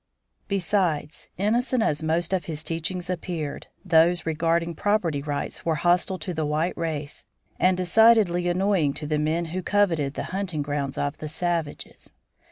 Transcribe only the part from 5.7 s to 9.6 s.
hostile to the white race and decidedly annoying to the men